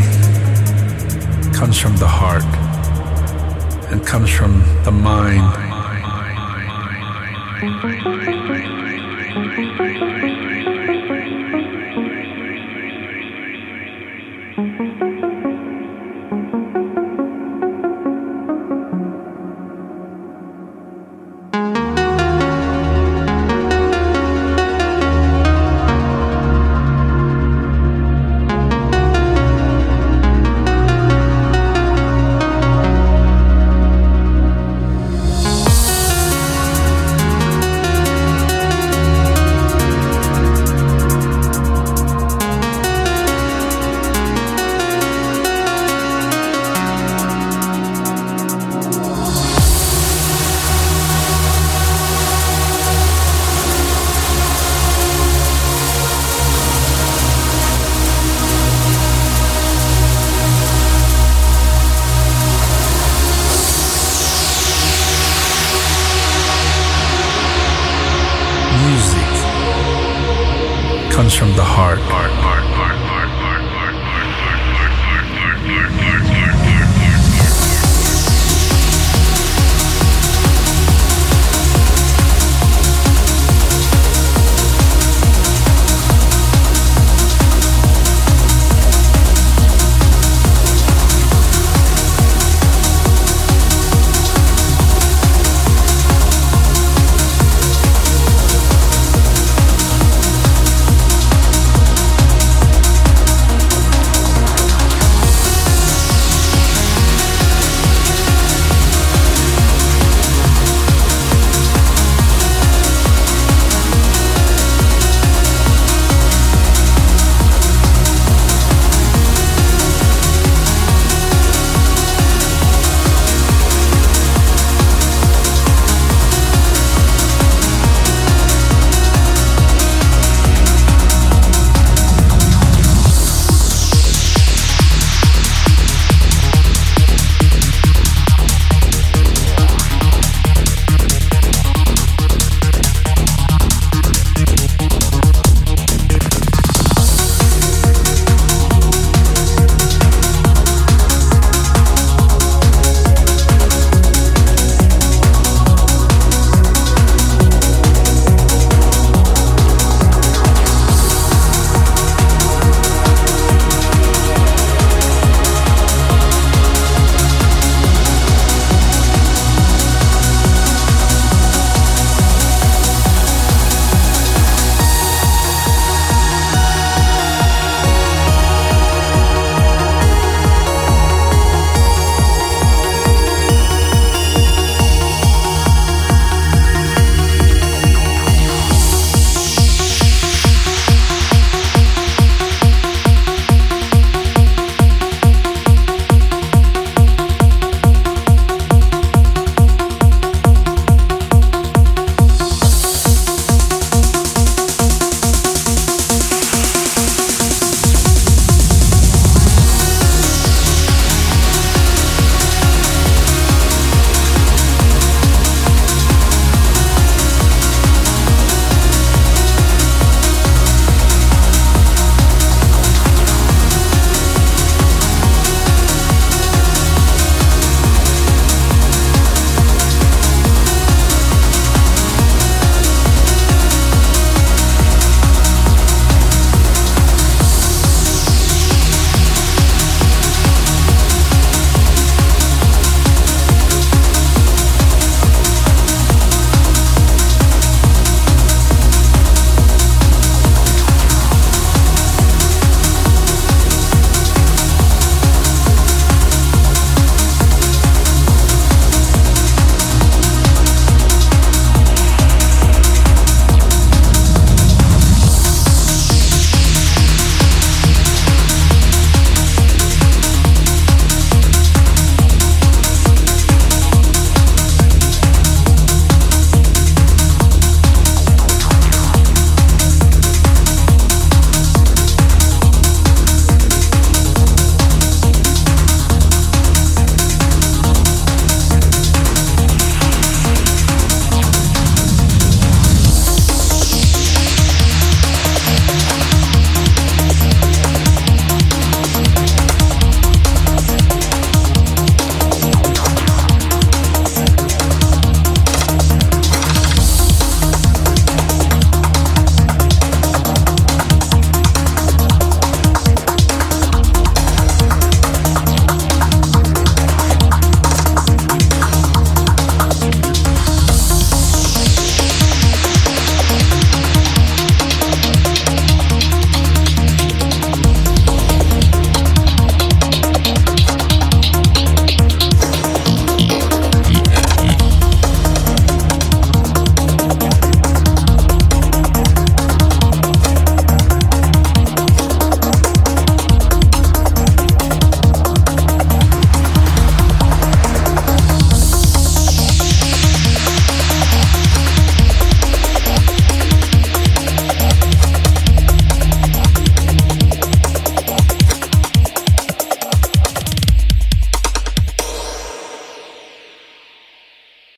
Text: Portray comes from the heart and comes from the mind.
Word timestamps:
Portray 0.00 1.52
comes 1.52 1.78
from 1.78 1.96
the 1.96 2.06
heart 2.06 2.44
and 3.92 4.04
comes 4.06 4.30
from 4.30 4.62
the 4.84 4.90
mind. 4.90 5.64